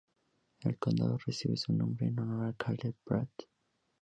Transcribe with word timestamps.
El 0.63 0.79
condado 0.79 1.19
recibe 1.19 1.55
su 1.57 1.73
nombre 1.73 2.07
en 2.07 2.17
honor 2.17 2.47
a 2.47 2.53
Caleb 2.53 2.95
Pratt. 3.05 3.29